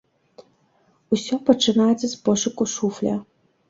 Усё 1.17 1.35
пачынаецца 1.51 2.05
з 2.09 2.13
пошуку 2.27 2.63
шуфля. 2.77 3.19